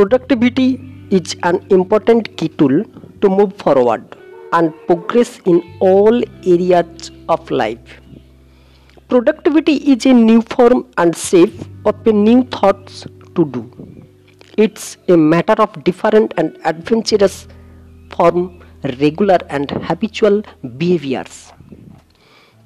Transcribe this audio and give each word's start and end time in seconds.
Productivity 0.00 0.80
is 1.10 1.36
an 1.42 1.56
important 1.68 2.34
key 2.38 2.48
tool 2.48 2.84
to 3.20 3.28
move 3.28 3.54
forward 3.62 4.16
and 4.54 4.72
progress 4.86 5.40
in 5.44 5.56
all 5.78 6.22
areas 6.52 7.10
of 7.28 7.50
life. 7.50 8.00
Productivity 9.10 9.74
is 9.92 10.06
a 10.06 10.14
new 10.14 10.40
form 10.40 10.86
and 10.96 11.14
shape 11.14 11.52
of 11.84 12.06
a 12.06 12.12
new 12.14 12.44
thoughts 12.44 13.04
to 13.34 13.44
do. 13.44 13.62
It's 14.56 14.96
a 15.08 15.18
matter 15.18 15.56
of 15.58 15.84
different 15.84 16.32
and 16.38 16.56
adventurous 16.64 17.46
form, 18.10 18.62
regular 19.02 19.38
and 19.50 19.70
habitual 19.70 20.42
behaviors. 20.78 21.52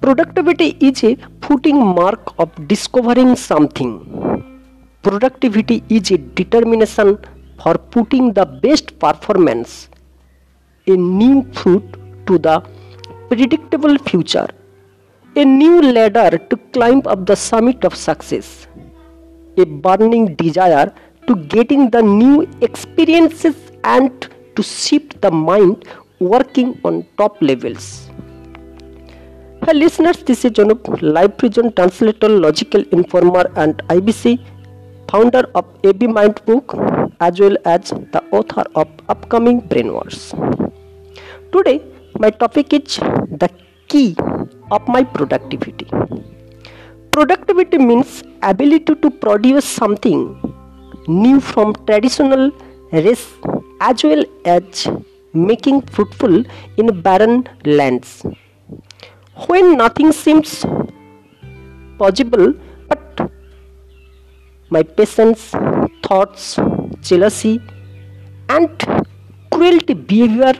Productivity 0.00 0.76
is 0.78 1.02
a 1.02 1.16
footing 1.42 1.84
mark 1.84 2.32
of 2.38 2.68
discovering 2.68 3.34
something. 3.34 3.92
Productivity 5.02 5.82
is 5.90 6.12
a 6.12 6.16
determination 6.16 7.18
for 7.62 7.74
putting 7.94 8.32
the 8.32 8.44
best 8.44 8.98
performance, 8.98 9.88
a 10.86 10.96
new 10.96 11.42
fruit 11.52 11.84
to 12.26 12.38
the 12.38 12.60
predictable 13.28 13.96
future, 13.98 14.48
a 15.36 15.44
new 15.44 15.82
ladder 15.82 16.38
to 16.38 16.56
climb 16.72 17.02
up 17.06 17.26
the 17.26 17.36
summit 17.36 17.84
of 17.84 17.94
success, 17.94 18.66
a 19.56 19.64
burning 19.64 20.34
desire 20.36 20.92
to 21.26 21.36
getting 21.56 21.90
the 21.90 22.02
new 22.02 22.48
experiences 22.60 23.56
and 23.84 24.28
to 24.56 24.62
shift 24.62 25.20
the 25.20 25.30
mind 25.30 25.84
working 26.18 26.78
on 26.84 27.04
top 27.16 27.40
levels. 27.40 28.10
Hi 29.62 29.72
listeners, 29.72 30.22
this 30.22 30.44
is 30.44 30.50
Janup, 30.52 30.86
live 31.00 31.38
prison 31.38 31.72
translator, 31.72 32.28
logical 32.28 32.82
informer 32.92 33.50
and 33.56 33.78
IBC, 33.88 34.38
founder 35.10 35.48
of 35.54 35.64
AB 35.82 36.06
Mind 36.06 36.44
book 36.44 36.74
as 37.26 37.40
well 37.44 37.56
as 37.64 37.92
the 38.14 38.22
author 38.38 38.64
of 38.74 38.88
upcoming 39.14 39.60
brainwash. 39.72 40.18
Today 41.52 41.78
my 42.18 42.30
topic 42.30 42.72
is 42.78 42.96
the 43.42 43.50
key 43.88 44.16
of 44.70 44.86
my 44.88 45.02
productivity. 45.02 45.86
Productivity 47.16 47.78
means 47.78 48.22
ability 48.42 48.94
to 49.02 49.10
produce 49.24 49.64
something 49.64 50.20
new 51.06 51.40
from 51.40 51.74
traditional 51.86 52.50
race 52.92 53.26
as 53.80 54.02
well 54.04 54.24
as 54.44 54.88
making 55.34 55.82
fruitful 55.82 56.42
in 56.76 57.00
barren 57.02 57.36
lands 57.64 58.24
when 59.46 59.76
nothing 59.76 60.12
seems 60.12 60.64
possible 61.98 62.54
but 62.88 63.30
my 64.70 64.82
patience 64.82 65.42
thoughts 66.06 66.56
jealousy 67.08 67.54
and 68.56 68.84
cruelty 69.52 69.94
behavior 70.12 70.54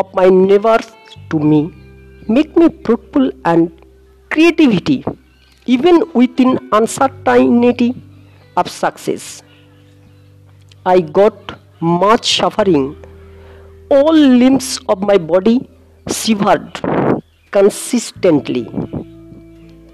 of 0.00 0.12
my 0.20 0.28
neighbors 0.28 0.88
to 1.30 1.38
me 1.50 1.60
make 2.36 2.56
me 2.62 2.68
fruitful 2.84 3.30
and 3.52 3.84
creativity 4.34 4.98
even 5.76 5.98
within 6.20 6.52
uncertainty 6.80 7.90
of 8.56 8.70
success 8.82 9.26
i 10.94 11.00
got 11.20 11.58
much 12.04 12.36
suffering 12.40 12.86
all 13.98 14.16
limbs 14.42 14.70
of 14.88 15.00
my 15.10 15.18
body 15.32 15.58
shivered 16.16 16.80
consistently. 17.50 18.64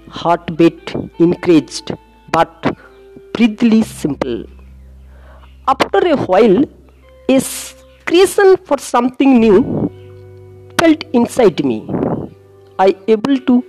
Heartbeat 0.09 0.93
increased, 1.19 1.91
but 2.31 2.77
breathly 3.33 3.81
simple. 3.81 4.45
After 5.67 5.97
a 6.07 6.15
while, 6.15 6.63
a 7.27 7.41
creation 8.05 8.55
for 8.65 8.77
something 8.77 9.39
new 9.39 9.89
felt 10.79 11.03
inside 11.13 11.65
me. 11.65 11.89
I 12.77 12.95
able 13.07 13.39
to 13.49 13.63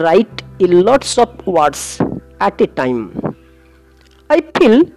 write 0.00 0.42
a 0.58 0.66
lots 0.66 1.16
of 1.16 1.46
words 1.46 2.00
at 2.40 2.60
a 2.60 2.66
time. 2.66 3.02
I 4.28 4.40
feel 4.58 4.90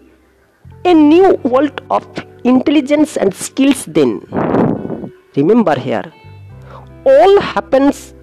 a 0.85 0.93
new 0.95 1.35
world 1.43 1.81
of 1.91 2.07
intelligence 2.43 3.15
and 3.15 3.31
skills 3.31 3.85
then. 3.85 4.25
Remember 5.35 5.79
here, 5.79 6.11
all 7.05 7.39
happens 7.41 8.15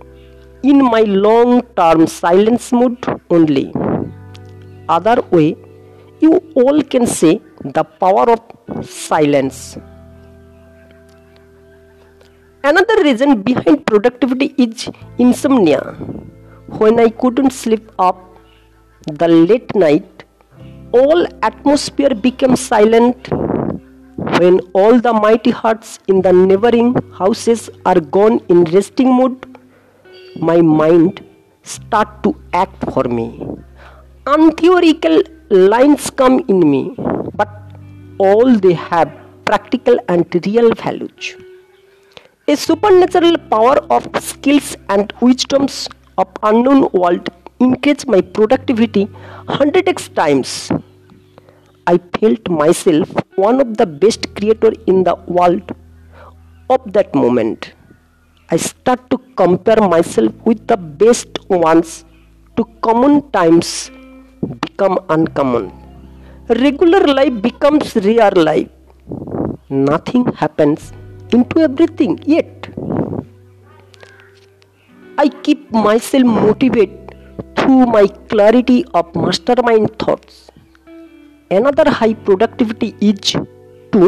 in 0.65 0.83
my 0.85 1.03
long 1.03 1.63
term 1.77 2.09
silence 2.09 2.73
mood 2.73 2.99
only. 3.31 3.73
Other 4.89 5.23
way, 5.31 5.57
you 6.19 6.43
all 6.57 6.83
can 6.83 7.07
say 7.07 7.41
the 7.65 7.85
power 7.85 8.31
of 8.31 8.87
silence. 8.87 9.79
Another 12.65 13.03
reason 13.03 13.43
behind 13.43 13.87
productivity 13.87 14.55
is 14.59 14.89
insomnia. 15.19 15.81
When 16.79 17.01
I 17.01 17.09
couldn't 17.09 17.53
sleep 17.53 17.91
up 17.99 18.19
the 19.07 19.29
late 19.29 19.75
night, 19.75 20.25
all 20.93 21.27
atmosphere 21.43 22.15
became 22.15 22.57
silent 22.57 23.29
when 24.39 24.61
all 24.73 25.01
the 25.01 25.13
mighty 25.13 25.51
hearts 25.51 25.99
in 26.09 26.23
the 26.23 26.33
neighboring 26.33 26.95
houses 27.19 27.71
are 27.87 28.01
gone 28.01 28.41
in 28.49 28.65
resting 28.65 29.13
mood, 29.13 29.59
my 30.37 30.61
mind 30.61 31.25
start 31.63 32.23
to 32.23 32.35
act 32.53 32.93
for 32.93 33.05
me. 33.05 33.47
Untheoretical 34.27 35.23
lines 35.51 36.11
come 36.11 36.45
in 36.49 36.61
me, 36.71 36.95
all 38.19 38.57
they 38.57 38.75
have 38.75 39.11
practical 39.45 39.99
and 40.09 40.27
real 40.47 40.73
values. 40.75 41.37
A 42.47 42.57
supernatural 42.57 43.39
power 43.51 43.77
of 43.91 44.09
skills 44.23 44.77
and 44.89 45.13
wisdoms 45.21 45.89
of 46.17 46.29
unknown 46.43 46.89
world 46.93 47.29
increase 47.61 48.07
my 48.07 48.21
productivity 48.21 49.07
100x 49.47 50.15
times 50.15 50.71
I 51.91 51.97
felt 52.21 52.49
myself 52.51 53.09
one 53.37 53.63
of 53.63 53.79
the 53.79 53.87
best 53.87 54.35
creator 54.37 54.73
in 54.87 55.05
the 55.05 55.15
world 55.27 55.75
of 56.69 56.93
that 56.93 57.15
moment. 57.15 57.73
I 58.51 58.59
start 58.59 59.09
to 59.09 59.17
compare 59.37 59.81
myself 59.81 60.35
with 60.45 60.67
the 60.67 60.77
best 60.77 61.39
ones 61.49 62.05
to 62.59 62.65
common 62.83 63.31
times 63.31 63.91
become 64.61 64.99
uncommon. 65.09 65.88
Regular 66.49 67.07
life 67.07 67.43
becomes 67.43 67.95
rare 67.97 68.31
life. 68.31 68.69
Nothing 69.69 70.25
happens 70.33 70.93
into 71.33 71.61
everything 71.61 72.19
yet. 72.25 72.69
I 75.19 75.29
keep 75.29 75.71
myself 75.71 76.25
motivated 76.25 77.15
through 77.57 77.87
my 77.87 78.07
clarity 78.31 78.85
of 78.95 79.15
mastermind 79.15 79.99
thoughts 79.99 80.49
another 81.51 81.91
high 81.91 82.15
productivity 82.15 82.95
is 83.01 83.33
to 83.93 84.03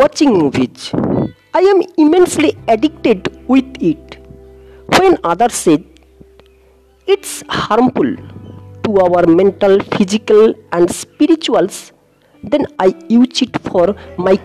watching 0.00 0.32
movies 0.42 0.90
i 1.60 1.62
am 1.72 1.80
immensely 2.04 2.50
addicted 2.74 3.28
with 3.52 3.68
it 3.90 4.16
when 4.98 5.16
others 5.32 5.54
say 5.66 5.76
it's 7.06 7.32
harmful 7.48 8.10
to 8.88 8.98
our 9.06 9.24
mental 9.40 9.78
physical 9.96 10.54
and 10.72 10.94
spirituals 11.00 11.80
then 12.54 12.66
i 12.86 12.88
use 13.08 13.42
it 13.48 13.60
for 13.68 13.86
my 14.28 14.36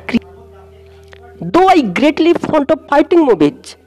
though 1.56 1.68
i 1.76 1.80
greatly 2.02 2.34
fond 2.48 2.76
of 2.76 2.86
fighting 2.94 3.26
movies 3.32 3.78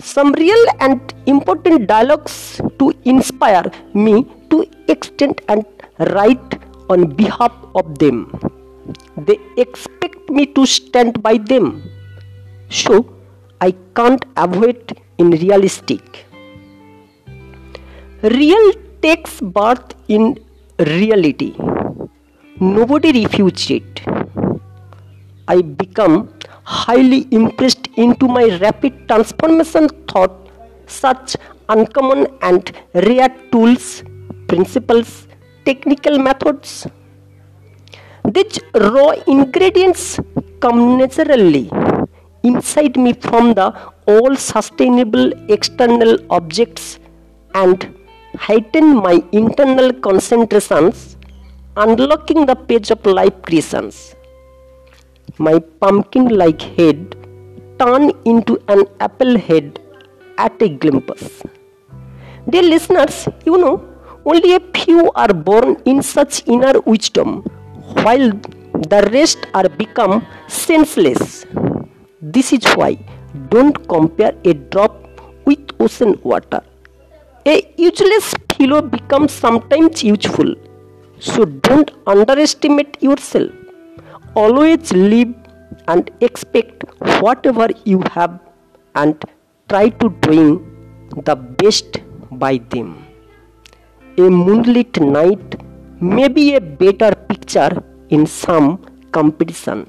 some 0.00 0.32
real 0.32 0.64
and 0.80 1.14
important 1.26 1.86
dialogues 1.86 2.60
to 2.78 2.92
inspire 3.04 3.70
me 3.94 4.26
to 4.50 4.66
extend 4.88 5.40
and 5.48 5.64
write 5.98 6.58
on 6.90 7.14
behalf 7.14 7.52
of 7.74 7.98
them. 7.98 8.32
They 9.16 9.38
expect 9.56 10.30
me 10.30 10.46
to 10.46 10.66
stand 10.66 11.22
by 11.22 11.38
them. 11.38 11.82
So 12.70 13.14
I 13.60 13.72
can't 13.94 14.24
avoid 14.36 15.00
in 15.18 15.30
realistic. 15.30 16.26
Real 18.22 18.72
takes 19.02 19.40
birth 19.40 19.94
in 20.08 20.38
reality. 20.78 21.54
Nobody 22.60 23.12
refutes 23.12 23.70
it. 23.70 24.00
I 25.46 25.62
become 25.62 26.32
highly 26.64 27.26
impressed 27.30 27.88
into 27.96 28.28
my 28.28 28.58
rapid 28.58 29.08
transformation 29.08 29.88
thought 30.08 30.48
such 30.86 31.36
uncommon 31.68 32.26
and 32.42 32.72
rare 32.94 33.28
tools, 33.52 34.02
principles, 34.48 35.28
technical 35.64 36.18
methods. 36.18 36.86
These 38.24 38.60
raw 38.74 39.10
ingredients 39.26 40.20
come 40.60 40.98
naturally 40.98 41.70
inside 42.42 42.96
me 42.96 43.12
from 43.12 43.54
the 43.54 43.68
all 44.06 44.36
sustainable 44.36 45.32
external 45.50 46.18
objects 46.30 46.98
and 47.54 47.94
heighten 48.36 48.96
my 48.96 49.22
internal 49.32 49.92
concentrations, 49.92 51.16
unlocking 51.76 52.46
the 52.46 52.56
page 52.56 52.90
of 52.90 53.04
life 53.06 53.40
creations. 53.42 54.14
my 55.38 55.58
pumpkin 55.80 56.28
like 56.28 56.62
head 56.76 57.14
turn 57.78 58.10
into 58.24 58.58
an 58.68 58.84
apple 59.00 59.38
head 59.38 59.78
at 60.36 60.60
a 60.60 60.68
glimpse. 60.68 61.42
Dear 62.50 62.62
listeners, 62.62 63.28
you 63.44 63.58
know, 63.58 63.84
only 64.24 64.56
a 64.56 64.60
few 64.74 65.10
are 65.12 65.32
born 65.32 65.76
in 65.84 66.02
such 66.02 66.46
inner 66.48 66.80
wisdom, 66.80 67.42
while 68.02 68.30
the 68.92 69.08
rest 69.12 69.46
are 69.54 69.68
become 69.68 70.26
senseless. 70.48 71.46
This 72.20 72.52
is 72.52 72.64
why 72.74 72.98
don't 73.50 73.76
compare 73.88 74.34
a 74.44 74.54
drop 74.54 74.96
with 75.44 75.60
ocean 75.78 76.18
water. 76.22 76.62
A 77.50 77.56
useless 77.78 78.26
pillow 78.52 78.80
becomes 78.94 79.32
sometimes 79.32 80.02
useful. 80.04 80.50
So 81.18 81.44
don't 81.66 81.90
underestimate 82.06 82.96
yourself. 83.00 83.52
Always 84.34 84.92
live 84.92 85.32
and 85.92 86.10
expect 86.20 86.84
whatever 87.22 87.68
you 87.84 88.02
have 88.16 88.38
and 88.94 89.24
try 89.70 89.88
to 90.00 90.10
doing 90.26 90.50
the 91.28 91.36
best 91.36 92.00
by 92.32 92.58
them. 92.74 92.90
A 94.18 94.28
moonlit 94.44 95.00
night 95.00 95.48
may 96.00 96.28
be 96.28 96.46
a 96.56 96.60
better 96.60 97.12
picture 97.30 97.72
in 98.10 98.26
some 98.26 98.68
competition. 99.12 99.86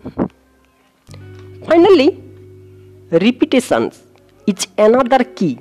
Finally, 1.67 2.09
repetitions 3.12 4.03
is 4.47 4.67
another 4.77 5.23
key 5.25 5.53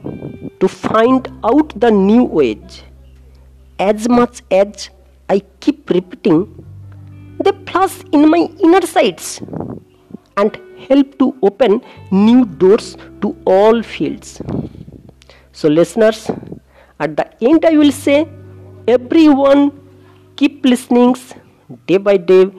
to 0.60 0.68
find 0.68 1.28
out 1.44 1.72
the 1.80 1.90
new 1.90 2.24
ways. 2.24 2.82
As 3.78 4.08
much 4.08 4.42
as 4.50 4.90
I 5.28 5.40
keep 5.60 5.88
repeating, 5.90 6.64
they 7.44 7.52
flash 7.66 8.02
in 8.12 8.28
my 8.28 8.48
inner 8.62 8.82
sights 8.82 9.40
and 10.36 10.58
help 10.88 11.18
to 11.18 11.36
open 11.42 11.80
new 12.10 12.44
doors 12.44 12.96
to 13.22 13.36
all 13.44 13.82
fields. 13.82 14.40
So, 15.52 15.68
listeners, 15.68 16.30
at 17.00 17.16
the 17.16 17.26
end, 17.42 17.64
I 17.64 17.76
will 17.76 17.92
say, 17.92 18.28
everyone 18.86 19.72
keep 20.36 20.64
listening 20.64 21.14
day 21.86 21.98
by 21.98 22.16
day 22.16 22.50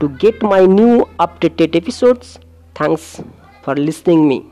to 0.00 0.08
get 0.18 0.42
my 0.42 0.64
new 0.66 1.04
updated 1.20 1.76
episodes. 1.76 2.38
Thanks 2.74 3.20
for 3.62 3.74
listening 3.74 4.28
me. 4.28 4.46